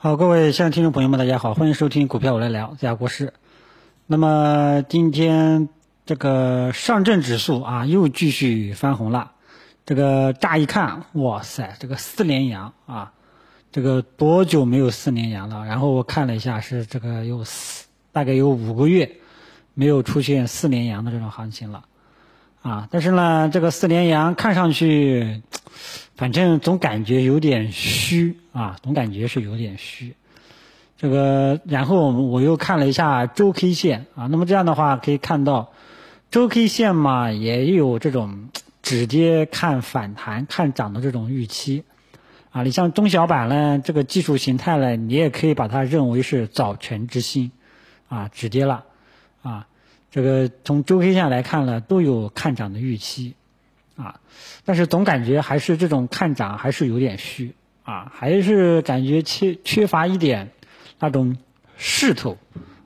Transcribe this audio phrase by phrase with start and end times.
[0.00, 3.32] 好，各位现场听众朋友们，大家好，欢迎收听股票我来聊，这家国师。
[4.06, 5.68] 那么今天
[6.06, 9.32] 这个上证指数啊，又继续翻红了。
[9.84, 13.12] 这个乍一看，哇塞，这个四连阳啊，
[13.72, 15.64] 这个多久没有四连阳了？
[15.64, 19.16] 然后我看了一下，是这个有四，大概有五个月
[19.74, 21.86] 没有出现四连阳的这种行情了
[22.62, 22.88] 啊。
[22.90, 25.42] 但是呢，这个四连阳看上去。
[26.16, 30.16] 反正总感觉有点虚啊，总感觉是有点虚。
[30.96, 35.70] 这个，然后我又看了一下周 K 线啊，那么这样的话可以看到，
[36.32, 38.48] 周 K 线嘛也有这种
[38.82, 41.84] 直接看反弹、看涨的这种预期
[42.50, 42.64] 啊。
[42.64, 47.52] 你像中小板呢，这个技术形态呢，你也可以把它认为是早晨之星
[48.08, 48.82] 啊，止跌了
[49.42, 49.67] 啊。
[50.10, 53.34] 这个从周 K 线来看呢，都有看涨的预期。
[53.96, 54.20] 啊，
[54.64, 60.52] 但是总感觉还是这种看涨还是有点虚啊，还是感觉缺缺乏一点
[61.00, 61.36] 那种
[61.76, 62.38] 势头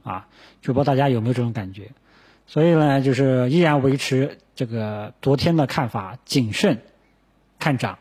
[0.04, 0.26] 啊，
[0.62, 1.90] 就不知道大家有没有这种感觉？
[2.46, 6.80] 所以呢，就是依然维持这个昨天的看法，谨慎
[7.58, 7.98] 看涨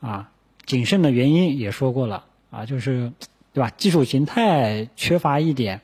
[0.00, 0.32] 啊，
[0.66, 3.12] 谨慎的原因也说过了啊，就是
[3.52, 3.70] 对吧？
[3.70, 5.82] 技术形态缺乏一点。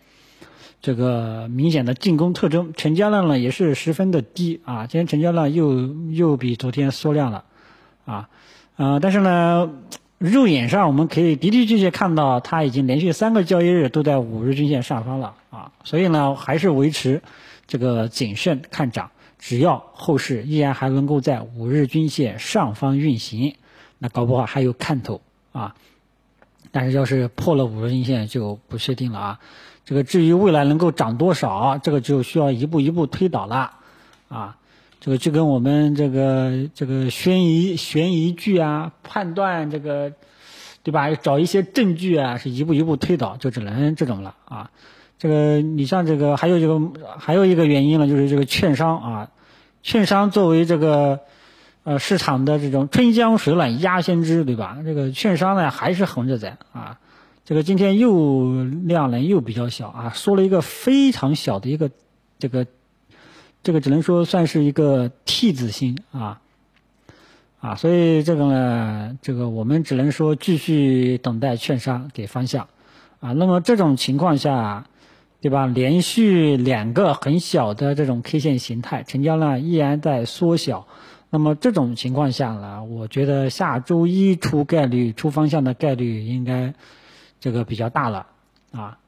[0.82, 7.44] 这个明显的进攻特征，成交量呢也是十分的低啊，今天成交量又又比昨天缩量了，
[8.06, 8.30] 啊，
[8.76, 9.70] 呃，但是呢，
[10.16, 17.22] 肉眼上我们可以的的确确看到，它已经连续三个交易日都在五日均线上方了啊，所以呢，还是维持
[17.66, 23.54] 这个谨慎看涨，只要后市依然还能够在五日均线上方运行，
[23.98, 25.20] 那搞不好还有看头
[25.52, 25.74] 啊，
[26.72, 29.40] 但是要是破了五日均线就不确定了啊。
[29.90, 33.72] 这个至于未来能够涨多少，这个就需要一步一步推导了，
[34.28, 34.56] 啊，
[35.00, 40.12] 这个就跟我们这个这个悬疑悬疑剧啊，判断这个，
[40.84, 41.12] 对吧？
[41.16, 44.70] 找一些证据啊，是一步一步推导，就只能这种了啊。
[45.18, 46.80] 这个你像这个还有这个
[47.18, 49.30] 还有一个原因呢，就是这个券商啊，
[49.82, 51.18] 券商作为这个
[51.82, 54.78] 呃市场的这种春江水暖鸭先知，对吧？
[54.84, 57.00] 这个券商呢还是横着在啊。
[57.50, 61.90] 这个今天又量能又比较小啊，缩了一个非常小的一个
[62.38, 62.64] 这个
[63.64, 66.40] 这个只能说算是一个 T 字星啊
[67.58, 72.68] 啊，所以这个呢，这个我们只能说继续等待券商给方向
[73.18, 73.32] 啊。
[73.32, 74.86] 那么这种情况下，
[75.40, 75.66] 对吧？
[75.66, 80.86] 连续两个很小的这种 K 线形态，成交量依然在缩小。
[81.30, 86.74] 那么这种情况下呢，我觉得下周一出概率出方向的概率应该。
[87.40, 88.26] 这个比较大了，
[88.70, 88.98] 啊，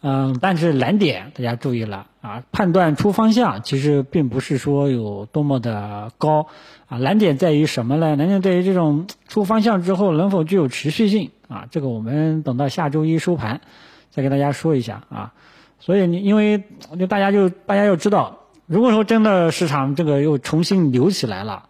[0.00, 6.46] 嗯，但是难点大家注意了啊，判断出方向其实并不是说有多么的高，
[6.88, 8.16] 啊，难点在于什么呢？
[8.16, 13.60] 难点在于这种出方向之后能否具有持续性啊，这个我们等到下周一收盘
[14.10, 15.34] 再跟大家说一下啊。
[15.78, 16.64] 所以你因为
[16.98, 21.66] 就大家就大家要知道，如果说真的市场这个又重新流起来了，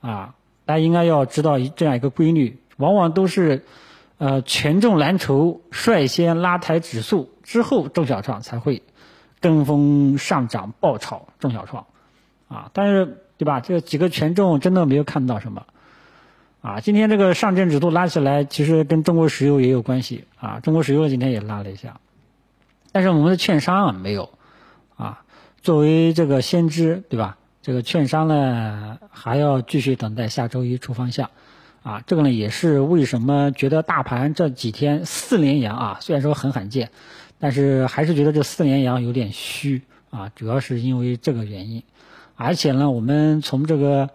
[0.00, 0.34] 啊，
[0.64, 3.66] 大家应该要知道这样一个规律，往往都是。
[4.20, 8.82] 呃，权重蓝筹率先拉抬指数之后，中小创才会
[9.40, 11.86] 跟风上涨爆炒中小创，
[12.46, 13.60] 啊，但是对吧？
[13.60, 15.64] 这几个权重真的没有看到什么，
[16.60, 21.98] 啊，今天这个上证指数拉起来，其实跟中国石油也有关系，啊，中国石油今天也拉了一下，
[22.92, 24.28] 但是我们的券商啊没有，
[24.98, 25.22] 啊，
[25.62, 27.38] 作为这个先知，对吧？
[27.62, 31.30] 这个券商呢还要继续等待下周一出方向。
[31.82, 36.90] 啊，这个呢也是为什么觉得大盘这几天四连阳啊，虽然说很罕见，
[37.38, 41.82] 但是还是觉得这四连阳有点虚啊，主要是因为这个原因。
[42.36, 44.10] 而且呢，我们从这个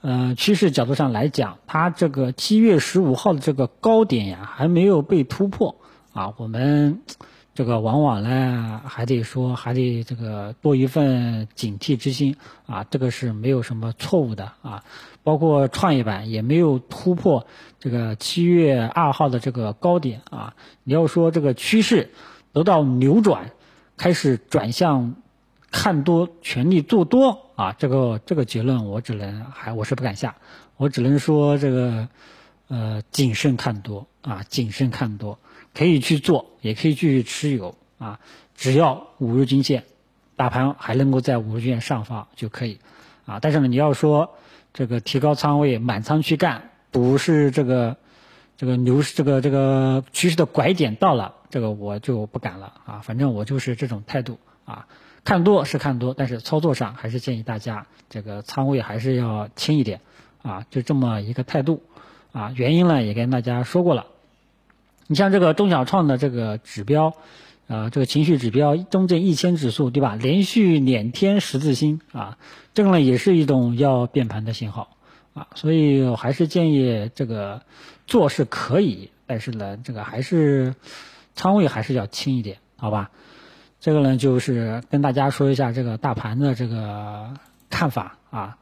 [0.00, 5.76] 呃趋势角度上来讲，它这个七月十五号的这个高点呀还没有被突破
[6.12, 7.00] 啊，我们
[7.56, 12.36] 这个往往呢还得说还得这个多一份警惕之心
[12.66, 14.84] 啊，这个是没有什么错误的啊。
[15.24, 17.48] 包括创业板也没有突破
[17.80, 20.54] 这个七月二号的这个高点啊！
[20.84, 22.10] 你要说这个趋势
[22.52, 23.50] 得到扭转，
[23.96, 25.16] 开始转向
[25.72, 27.72] 看多，全力做多啊！
[27.76, 30.36] 这个这个结论我只能还我是不敢下，
[30.76, 32.08] 我只能说这个
[32.68, 35.40] 呃谨慎看多啊，谨慎看多
[35.76, 38.20] 可以去做，也可以继续持有啊，
[38.56, 39.84] 只要五日均线
[40.36, 42.78] 大盘还能够在五日均线上方就可以
[43.26, 43.38] 啊！
[43.40, 44.34] 但是呢，你要说。
[44.78, 47.96] 这个提高仓位，满仓去干，不是这个
[48.58, 53.00] 这个牛市这个这个趋势的拐点到了，这个我就不敢了啊！
[53.02, 54.86] 反正我就是这种态度啊，
[55.24, 60.02] 看多是看多，但是操作上还是建议大家这个仓位还是要轻一点
[60.42, 61.82] 啊，就这么一个态度
[62.32, 62.52] 啊。
[62.54, 64.04] 原因呢也跟大家说过了
[65.08, 67.14] 你像这个中小创的这个指标，
[67.68, 70.16] 呃，这个情绪指标中证一千指数，对吧？
[70.20, 72.38] 连续两天十字星啊，
[72.74, 74.96] 这个呢也是一种要变盘的信号
[75.34, 77.62] 啊，所以我还是建议这个
[78.06, 80.74] 做是可以，但是呢，这个还是
[81.34, 83.10] 仓位还是要轻一点，好吧？
[83.78, 87.30] 这个呢就是跟大家说一下这个大盘的这个
[87.70, 88.56] 看法啊。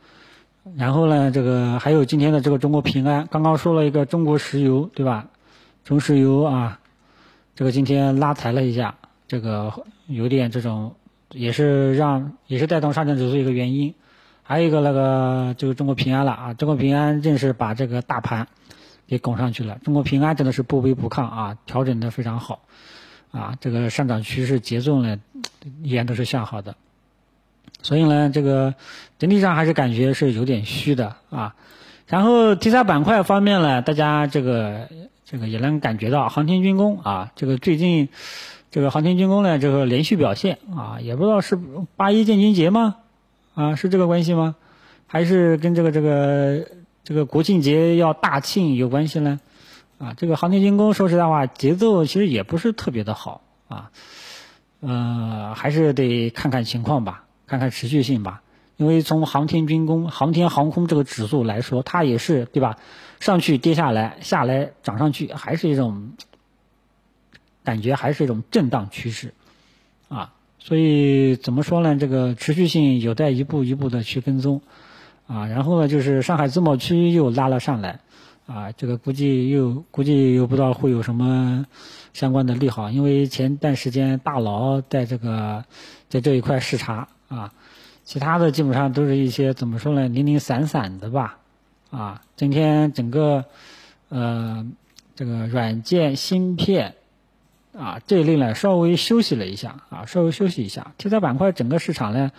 [0.76, 5.26] 然后呢，这个还有今天的这个中国平安，刚刚说了一个中国石油，对吧？
[5.84, 6.81] 中石油啊，
[7.54, 8.94] 这个今天拉抬了一下，
[9.28, 10.94] 这个有点这种，
[11.31, 13.94] 也是让也是带动上证指数一个原因。
[14.42, 18.46] 还有一个那个就是中国平安了啊，中国平安正是把这个大盘
[19.06, 19.78] 给拱上去了。
[19.84, 22.60] 中国平安真的是不卑不亢啊，调整的非常好
[23.31, 25.19] 啊，这个上涨趋势节奏呢
[25.82, 26.76] 依然都是向好的。
[27.82, 28.75] 所以呢，这个
[29.19, 31.54] 整体上还是感觉是有点虚的啊。
[32.06, 34.88] 然后题材板块方面呢，大家这个
[35.24, 38.08] 这个也能感觉到，航天军工啊，这个最近
[38.70, 41.58] 这个航天军工呢，这个连续表现啊，也不知道是
[41.96, 42.96] 八一建军节吗？
[43.54, 44.56] 啊，是这个关系吗？
[45.06, 46.66] 还是跟这个这个
[47.04, 49.40] 这个国庆节要大庆有关系呢？
[49.98, 53.90] 啊，这个航天军工说实在话，节奏其实也不是特别的好啊，
[54.80, 57.22] 呃，还是得看看情况吧。
[57.46, 58.40] 看看持续性吧，
[58.76, 62.78] 因为从航天军工、航天航空这个指数来说，它也是对吧？
[63.20, 66.12] 上去跌下来，下来涨上去，还是一种
[67.62, 69.32] 感觉，还是一种震荡趋势
[70.08, 70.34] 啊。
[70.58, 71.96] 所以怎么说呢？
[71.96, 74.60] 这个持续性有待一步一步的去跟踪
[75.28, 75.46] 啊。
[75.46, 78.00] 然后呢，就是上海自贸区又拉了上来
[78.46, 81.64] 啊，这个估计又估计又不知道会有什么
[82.12, 85.64] 相关的利好，因为前段时间大佬在这个
[86.08, 87.06] 在这一块视察。
[87.26, 87.52] 啊，
[88.04, 91.38] 其他的基本上都是一些怎么说呢，零零散散的吧。
[91.90, 93.44] 啊，今天整个
[94.08, 94.66] 呃
[95.14, 96.96] 这个软件芯片
[97.76, 100.92] 啊这一类呢稍微休息了一下啊，稍微休息一下。
[100.98, 102.32] 题材板块整个市场呢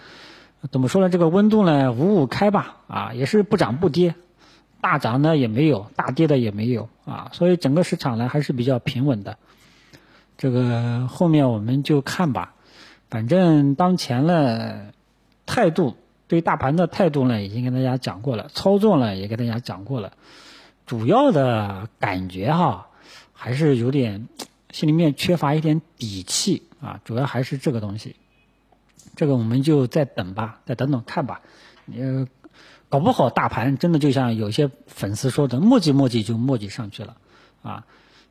[0.72, 1.10] 怎么说呢？
[1.10, 4.16] 这个温度呢五五开吧，啊也是不涨不跌，
[4.82, 9.38] 大涨呢也没有，大跌的也没有啊，所以整个市场呢还是比较平稳的。
[10.38, 12.54] 这个后面我们就看吧。
[13.10, 14.88] 反正当前呢，
[15.46, 15.96] 态度
[16.28, 20.14] 对大盘的态度呢，已经跟大家讲过了，操作呢也跟大家讲过了，
[20.86, 22.88] 主要的感觉哈，
[23.34, 24.28] 还是有点
[24.72, 28.16] 心里面缺乏一点底气啊，主要还是这个东西，
[29.16, 31.42] 这个我们就再等吧，再等等看吧，
[31.96, 32.28] 呃，
[32.90, 37.18] 搞不好大盘真的就像有些粉丝说的，磨叽磨叽就磨叽上去了，
[37.62, 37.86] 啊。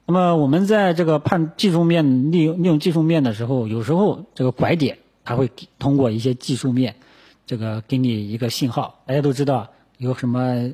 [0.06, 6.96] 那么我们在这个判技术面利用利用技术面的时候，有时候这个拐点它会通过一些技术面，
[7.46, 9.00] 这个给你一个信号。
[9.06, 10.70] 大家都知道有什么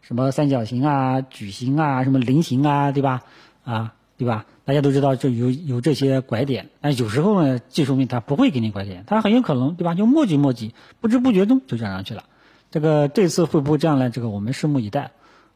[0.00, 3.22] 什么三角形啊、矩形啊、什么菱形啊，对吧？
[3.64, 4.46] 啊，对吧？
[4.64, 6.70] 大家都知道就有有这些拐点。
[6.80, 9.94] 但有时候呢，技术面它不会给你拐点，它很有可能对吧？
[9.94, 12.24] 就磨叽磨叽，不知不觉中就涨上去了。
[12.70, 14.10] 这个这次会不会这样呢？
[14.10, 15.10] 这个我们拭目以待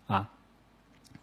[0.06, 0.28] 啊。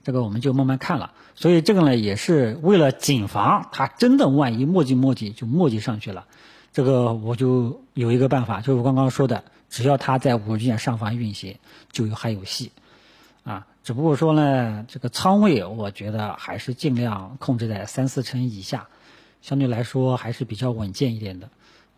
[0.05, 6.25] 这个我们就慢慢看了，所以这个呢也是为了谨防它真的万一磨叽磨叽就磨叽上去了，
[6.73, 11.55] 这个我就有一个办法，就是我刚刚说的，只要它在五日线上方运行，
[11.91, 12.71] 就有还有戏，
[13.43, 18.87] 啊，只不过说呢，这个仓位我觉得还是尽量控制在三四成以下，
[19.41, 21.47] 相对来说还是比较稳健一点的，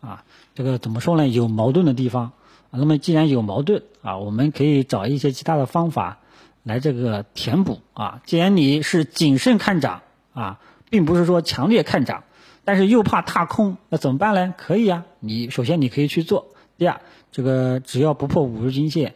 [0.00, 0.22] 啊，
[0.54, 1.26] 这个怎么说呢？
[1.26, 2.32] 有矛盾的地方，
[2.70, 6.18] 那么既然有矛盾啊，我们可以找一些其他的方法。
[6.66, 8.20] 来这个填补啊！
[8.24, 10.02] 既然你是谨慎看涨
[10.34, 10.58] 啊，
[10.90, 12.24] 并不是说强烈看涨，
[12.66, 14.52] 但是又怕踏空，那怎么办呢？
[14.58, 16.48] 可以啊，你首先你可以去做。
[16.76, 17.00] 第二，
[17.32, 19.14] 这个只要不破五日均线，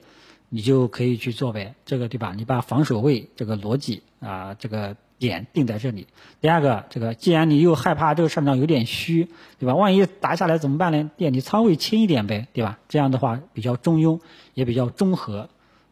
[0.49, 2.33] 你就可以去做呗，这个对吧？
[2.35, 6.07] 你把防守位这个逻辑啊，这个点定在这里。
[6.41, 9.29] 第二个，这个既然你又害怕这个上涨有点虚，
[9.59, 9.75] 对吧？
[9.75, 11.11] 万一打下来怎么办呢？
[11.19, 12.79] 店你仓位轻一点呗，对吧？
[12.89, 14.21] 这样的话比较中庸，
[14.55, 15.51] 也比较中和。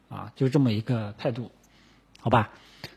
[0.09, 1.51] 啊，就这么一个态度，
[2.19, 2.49] 好吧。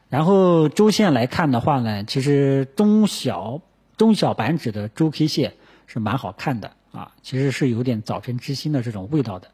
[0.09, 3.61] 然后周线来看的话呢，其实中小
[4.03, 5.55] 中小板指的周 K 线
[5.87, 9.49] 是蛮好看的啊，其实是有点早晨之星的这种味道的。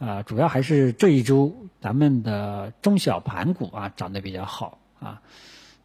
[0.00, 5.22] 啊，主要还是这一周咱们的中小盘股啊涨得比较好啊。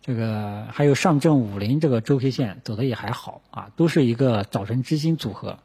[0.01, 5.59] 这个还有上证五零这个周 K 线走的也还好啊，都是一个早晨之星组合，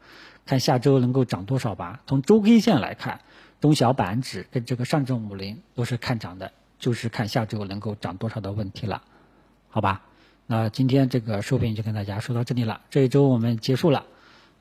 [0.45, 2.03] 看下周能够涨多少吧。
[2.07, 3.23] 从周 K 线来看。
[3.63, 9.03] 中小板指跟这个上证五零都是看涨的，就是看下周能够涨多少的问题了，
[9.71, 10.03] 好吧？
[10.51, 14.07] 那今天这个收评就跟大家说到这里了，这一周我们结束了，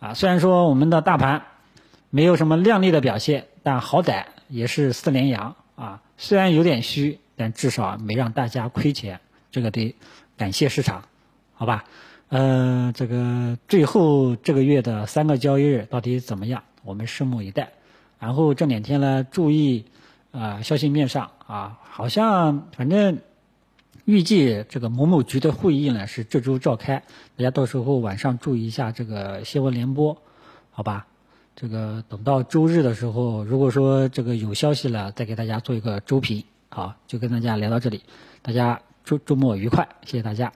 [0.02, 1.44] 啊，虽然说我们的大盘
[2.10, 9.96] 没有什么亮丽的表现，但好歹也是四连阳啊，虽然有点虚，但至少没让大家亏钱，这个得
[10.36, 11.06] 感谢市场
[11.54, 11.86] 好吧？
[12.28, 16.64] 呃，这个最后这个月的三个交易日到底怎么样？
[16.84, 17.70] 我们拭目以待。
[18.20, 19.86] 然后这两天呢，注意
[20.32, 23.20] 啊，消息面上啊，好像反正
[24.08, 27.04] 预计这个某某局的会议呢是这周召开，
[27.36, 30.18] 大家到时候晚上注意一下这个新闻联播，
[30.72, 31.08] 好吧？
[31.58, 36.46] 这个等到周日的时候，如果说这个有消息了，再给大家做一个周评。
[36.70, 38.02] 好，就跟大家聊到这里，
[38.42, 40.54] 大家周周末愉快，谢谢大家。